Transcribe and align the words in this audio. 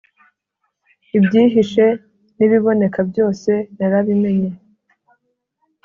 Ibyihishe 1.17 1.85
n’ibiboneka 2.37 2.99
byose, 3.09 3.51
narabimenye, 3.77 4.49